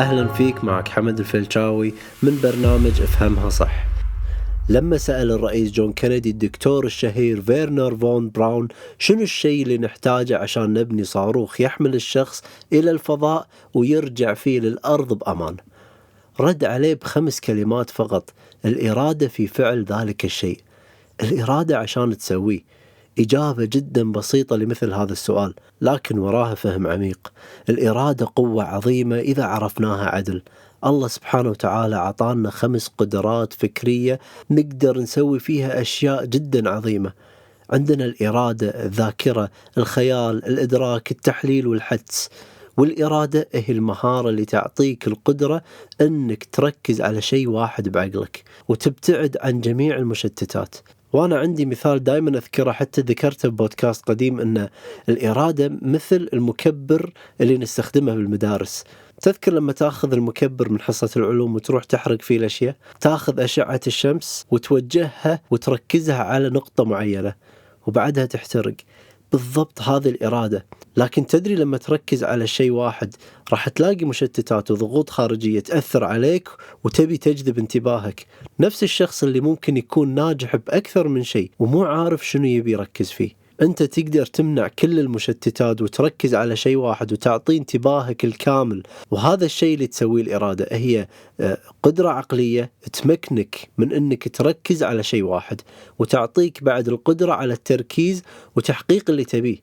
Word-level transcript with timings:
أهلا 0.00 0.26
فيك 0.26 0.64
معك 0.64 0.88
حمد 0.88 1.18
الفلشاوي 1.18 1.94
من 2.22 2.40
برنامج 2.42 3.00
أفهمها 3.00 3.48
صح. 3.48 3.84
لما 4.68 4.98
سأل 4.98 5.30
الرئيس 5.30 5.72
جون 5.72 5.92
كينيدي 5.92 6.30
الدكتور 6.30 6.86
الشهير 6.86 7.42
فيرنر 7.42 7.96
فون 7.96 8.30
براون 8.30 8.68
شنو 8.98 9.22
الشيء 9.22 9.62
اللي 9.62 9.78
نحتاجه 9.78 10.38
عشان 10.38 10.72
نبني 10.72 11.04
صاروخ 11.04 11.60
يحمل 11.60 11.94
الشخص 11.94 12.42
إلى 12.72 12.90
الفضاء 12.90 13.46
ويرجع 13.74 14.34
فيه 14.34 14.60
للأرض 14.60 15.18
بأمان؟ 15.18 15.56
رد 16.40 16.64
عليه 16.64 16.94
بخمس 16.94 17.40
كلمات 17.40 17.90
فقط 17.90 18.32
الإرادة 18.64 19.28
في 19.28 19.46
فعل 19.46 19.84
ذلك 19.84 20.24
الشيء. 20.24 20.60
الإرادة 21.22 21.78
عشان 21.78 22.18
تسويه. 22.18 22.60
إجابة 23.20 23.64
جدا 23.64 24.12
بسيطة 24.12 24.56
لمثل 24.56 24.92
هذا 24.92 25.12
السؤال 25.12 25.54
لكن 25.80 26.18
وراها 26.18 26.54
فهم 26.54 26.86
عميق. 26.86 27.32
الإرادة 27.68 28.28
قوة 28.36 28.64
عظيمة 28.64 29.18
إذا 29.18 29.44
عرفناها 29.44 30.04
عدل. 30.04 30.42
الله 30.86 31.08
سبحانه 31.08 31.50
وتعالى 31.50 31.96
عطانا 31.96 32.50
خمس 32.50 32.90
قدرات 32.98 33.52
فكرية 33.52 34.20
نقدر 34.50 34.98
نسوي 34.98 35.38
فيها 35.38 35.80
أشياء 35.80 36.24
جدا 36.24 36.70
عظيمة. 36.70 37.12
عندنا 37.70 38.04
الإرادة 38.04 38.84
الذاكرة 38.84 39.50
الخيال 39.78 40.46
الإدراك 40.46 41.10
التحليل 41.10 41.66
والحدس. 41.66 42.28
والإرادة 42.76 43.48
هي 43.52 43.74
المهارة 43.74 44.28
اللي 44.28 44.44
تعطيك 44.44 45.06
القدرة 45.06 45.62
أنك 46.00 46.44
تركز 46.52 47.00
على 47.00 47.20
شيء 47.20 47.48
واحد 47.48 47.88
بعقلك 47.88 48.44
وتبتعد 48.68 49.36
عن 49.40 49.60
جميع 49.60 49.96
المشتتات. 49.96 50.74
وأنا 51.12 51.38
عندي 51.38 51.66
مثال 51.66 52.04
دائما 52.04 52.30
أذكره 52.30 52.72
حتى 52.72 53.00
ذكرته 53.00 53.48
ببودكاست 53.48 54.04
قديم 54.04 54.40
إن 54.40 54.68
الإرادة 55.08 55.78
مثل 55.82 56.28
المكبر 56.32 57.12
اللي 57.40 57.58
نستخدمه 57.58 58.14
بالمدارس. 58.14 58.84
تذكر 59.22 59.52
لما 59.52 59.72
تأخذ 59.72 60.12
المكبر 60.12 60.68
من 60.68 60.80
حصة 60.80 61.10
العلوم 61.16 61.54
وتروح 61.54 61.84
تحرق 61.84 62.22
فيه 62.22 62.36
الأشياء؟ 62.36 62.76
تأخذ 63.00 63.40
أشعة 63.40 63.80
الشمس 63.86 64.46
وتوجهها 64.50 65.40
وتركزها 65.50 66.22
على 66.22 66.48
نقطة 66.48 66.84
معينة 66.84 67.34
وبعدها 67.86 68.26
تحترق. 68.26 68.74
بالضبط 69.32 69.80
هذه 69.82 70.08
الإرادة. 70.08 70.66
لكن 70.96 71.26
تدري 71.26 71.54
لما 71.54 71.76
تركز 71.76 72.24
على 72.24 72.46
شيء 72.46 72.70
واحد 72.70 73.14
راح 73.50 73.68
تلاقي 73.68 74.04
مشتتات 74.04 74.70
وضغوط 74.70 75.10
خارجية 75.10 75.60
تأثر 75.60 76.04
عليك 76.04 76.48
وتبي 76.84 77.16
تجذب 77.16 77.58
انتباهك. 77.58 78.26
نفس 78.60 78.82
الشخص 78.82 79.22
اللي 79.22 79.40
ممكن 79.40 79.76
يكون 79.76 80.14
ناجح 80.14 80.56
بأكثر 80.56 81.08
من 81.08 81.22
شيء 81.22 81.50
ومو 81.58 81.84
عارف 81.84 82.26
شنو 82.26 82.44
يبي 82.44 82.72
يركز 82.72 83.10
فيه. 83.10 83.39
أنت 83.62 83.82
تقدر 83.82 84.26
تمنع 84.26 84.68
كل 84.68 84.98
المشتتات 84.98 85.82
وتركز 85.82 86.34
على 86.34 86.56
شيء 86.56 86.76
واحد 86.76 87.12
وتعطي 87.12 87.56
انتباهك 87.56 88.24
الكامل. 88.24 88.82
وهذا 89.10 89.44
الشيء 89.44 89.74
اللي 89.74 89.86
تسويه 89.86 90.22
الإرادة 90.22 90.68
هي 90.72 91.08
آه، 91.40 91.58
قدرة 91.82 92.08
عقلية 92.08 92.70
تمكنك 92.92 93.70
من 93.78 93.92
إنك 93.92 94.28
تركز 94.28 94.82
على 94.82 95.02
شيء 95.02 95.22
واحد 95.22 95.60
وتعطيك 95.98 96.64
بعد 96.64 96.88
القدرة 96.88 97.32
على 97.32 97.52
التركيز 97.52 98.22
وتحقيق 98.56 99.10
اللي 99.10 99.24
تبيه. 99.24 99.58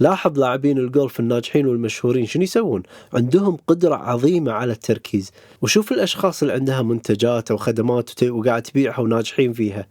لاحظ 0.00 0.38
لاعبين 0.38 0.78
الجولف 0.78 1.20
الناجحين 1.20 1.66
والمشهورين 1.66 2.26
شنو 2.26 2.42
يسوون؟ 2.42 2.82
عندهم 3.14 3.58
قدرة 3.66 3.94
عظيمة 3.94 4.52
على 4.52 4.72
التركيز، 4.72 5.32
وشوف 5.62 5.92
الأشخاص 5.92 6.42
اللي 6.42 6.54
عندها 6.54 6.82
منتجات 6.82 7.50
أو 7.50 7.56
خدمات 7.56 8.22
وقاعد 8.22 8.62
تبيعها 8.62 9.00
وناجحين 9.00 9.52
فيها، 9.52 9.86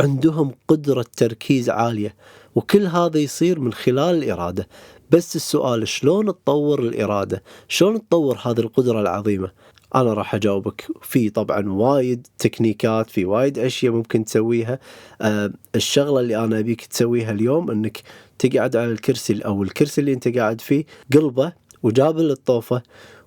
عندهم 0.00 0.52
قدرة 0.68 1.04
تركيز 1.16 1.70
عالية. 1.70 2.14
وكل 2.54 2.86
هذا 2.86 3.18
يصير 3.18 3.60
من 3.60 3.72
خلال 3.72 4.14
الإرادة. 4.14 4.68
بس 5.10 5.36
السؤال 5.36 5.88
شلون 5.88 6.26
تطور 6.26 6.80
الإرادة؟ 6.80 7.42
شلون 7.68 8.08
تطور 8.08 8.38
هذه 8.42 8.60
القدرة 8.60 9.00
العظيمة؟ 9.00 9.50
أنا 9.94 10.12
راح 10.12 10.34
أجاوبك. 10.34 10.86
في 11.02 11.30
طبعا 11.30 11.72
وايد 11.72 12.26
تكنيكات 12.38 13.10
في 13.10 13.24
وايد 13.24 13.58
أشياء 13.58 13.92
ممكن 13.92 14.24
تسويها. 14.24 14.78
أه 15.20 15.52
الشغلة 15.74 16.20
اللي 16.20 16.44
أنا 16.44 16.58
أبيك 16.58 16.86
تسويها 16.86 17.32
اليوم 17.32 17.70
أنك 17.70 18.02
تقعد 18.38 18.76
على 18.76 18.92
الكرسي 18.92 19.40
أو 19.40 19.62
الكرسي 19.62 20.00
اللي 20.00 20.12
أنت 20.12 20.38
قاعد 20.38 20.60
فيه 20.60 20.84
قلبه 21.14 21.52
وجابل 21.82 22.30
الطوفة 22.30 22.82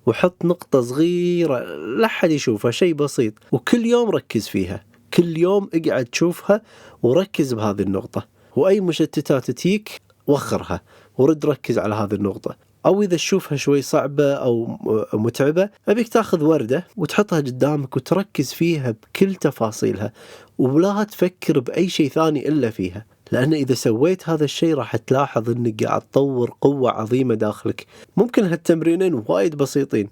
وحط 0.06 0.44
نقطة 0.44 0.80
صغيرة 0.80 1.58
لا 1.76 2.08
حد 2.08 2.30
يشوفها 2.30 2.70
شيء 2.70 2.94
بسيط. 2.94 3.34
وكل 3.52 3.86
يوم 3.86 4.10
ركز 4.10 4.48
فيها. 4.48 4.84
كل 5.14 5.38
يوم 5.38 5.68
اقعد 5.74 6.04
تشوفها 6.04 6.62
وركز 7.02 7.54
بهذه 7.54 7.82
النقطة. 7.82 8.37
وأي 8.58 8.80
مشتتات 8.80 9.50
تجيك 9.50 10.00
وخرها 10.26 10.80
ورد 11.18 11.46
ركز 11.46 11.78
على 11.78 11.94
هذه 11.94 12.14
النقطة. 12.14 12.56
أو 12.86 13.02
إذا 13.02 13.16
تشوفها 13.16 13.56
شوي 13.56 13.82
صعبة 13.82 14.32
أو 14.32 14.78
متعبة 15.12 15.68
أبيك 15.88 16.08
تأخذ 16.08 16.44
وردة 16.44 16.86
وتحطها 16.96 17.40
قدامك 17.40 17.96
وتركز 17.96 18.52
فيها 18.52 18.90
بكل 18.90 19.34
تفاصيلها 19.34 20.12
ولا 20.58 21.04
تفكر 21.04 21.60
بأي 21.60 21.88
شيء 21.88 22.08
ثاني 22.08 22.48
إلا 22.48 22.70
فيها. 22.70 23.04
لأن 23.32 23.54
إذا 23.54 23.74
سويت 23.74 24.28
هذا 24.28 24.44
الشيء 24.44 24.74
راح 24.74 24.96
تلاحظ 24.96 25.50
أنك 25.50 25.84
قاعد 25.84 26.00
تطور 26.00 26.56
قوة 26.60 26.90
عظيمة 26.90 27.34
داخلك. 27.34 27.86
ممكن 28.16 28.44
هالتمرينين 28.44 29.24
وايد 29.28 29.54
بسيطين 29.54 30.08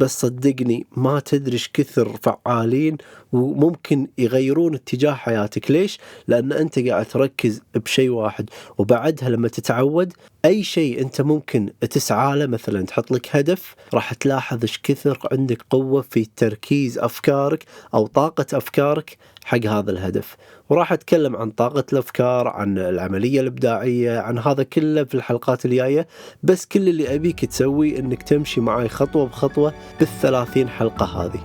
بس 0.00 0.20
صدقني 0.20 0.86
ما 0.96 1.20
تدري 1.20 1.52
إيش 1.52 1.70
كثر 1.72 2.16
فعالين 2.22 2.96
وممكن 3.32 4.08
يغيرون 4.18 4.74
اتجاه 4.74 5.12
حياتك 5.12 5.70
ليش؟ 5.70 5.98
لأن 6.28 6.52
أنت 6.52 6.78
قاعد 6.78 7.04
تركز 7.06 7.62
بشيء 7.74 8.10
واحد 8.10 8.50
وبعدها 8.78 9.28
لما 9.28 9.48
تتعود 9.48 10.12
أي 10.44 10.62
شيء 10.62 11.00
أنت 11.00 11.20
ممكن 11.20 11.72
تسعى 11.90 12.38
له 12.38 12.46
مثلا 12.46 12.86
تحط 12.86 13.10
لك 13.10 13.36
هدف 13.36 13.74
راح 13.94 14.14
تلاحظ 14.14 14.58
إيش 14.62 14.80
كثر 14.82 15.18
عندك 15.32 15.62
قوة 15.70 16.02
في 16.02 16.26
تركيز 16.36 16.98
أفكارك 16.98 17.64
أو 17.94 18.06
طاقة 18.06 18.46
أفكارك 18.52 19.16
حق 19.44 19.66
هذا 19.66 19.90
الهدف. 19.90 20.36
وراح 20.68 20.92
أتكلم 20.92 21.36
عن 21.36 21.50
طاقة 21.50 21.84
الأفكار 21.92 22.48
عن 22.48 22.78
العملية 22.78 23.40
الإبداعية 23.40 24.18
عن 24.18 24.38
هذا 24.38 24.62
كله 24.62 25.04
في 25.04 25.14
الحلقات 25.14 25.64
الجاية. 25.64 26.06
بس 26.42 26.66
كل 26.66 26.88
اللي 26.88 27.14
أبيك 27.14 27.44
تسوي 27.44 27.98
أنك 27.98 28.22
تمشي 28.22 28.60
معي 28.60 28.88
خطوة 28.88 29.26
بخطوة 29.26 29.74
بالثلاثين 29.98 30.68
حلقة 30.68 31.06
هذه. 31.06 31.40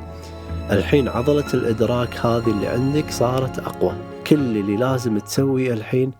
الحين 0.71 1.07
عضلة 1.07 1.53
الإدراك 1.53 2.25
هذه 2.25 2.49
اللي 2.49 2.67
عندك 2.67 3.11
صارت 3.11 3.59
أقوى. 3.59 3.95
كل 4.27 4.35
اللي 4.35 4.77
لازم 4.77 5.17
تسويه 5.19 5.73
الحين 5.73 6.11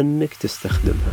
أنك 0.00 0.34
تستخدمها. 0.34 1.12